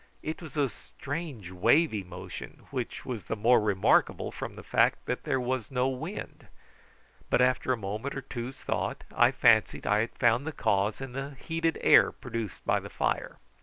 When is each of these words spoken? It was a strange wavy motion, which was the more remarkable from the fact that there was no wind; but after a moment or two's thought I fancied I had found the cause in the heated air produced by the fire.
It 0.23 0.41
was 0.41 0.57
a 0.57 0.67
strange 0.67 1.51
wavy 1.51 2.03
motion, 2.03 2.65
which 2.71 3.05
was 3.05 3.25
the 3.25 3.35
more 3.35 3.61
remarkable 3.61 4.31
from 4.31 4.55
the 4.55 4.63
fact 4.63 5.05
that 5.05 5.25
there 5.25 5.39
was 5.39 5.69
no 5.69 5.89
wind; 5.89 6.47
but 7.29 7.39
after 7.39 7.71
a 7.71 7.77
moment 7.77 8.15
or 8.15 8.21
two's 8.21 8.57
thought 8.59 9.03
I 9.15 9.29
fancied 9.29 9.85
I 9.85 9.99
had 9.99 10.17
found 10.17 10.47
the 10.47 10.53
cause 10.53 11.01
in 11.01 11.11
the 11.11 11.35
heated 11.39 11.77
air 11.81 12.11
produced 12.11 12.65
by 12.65 12.79
the 12.79 12.89
fire. 12.89 13.37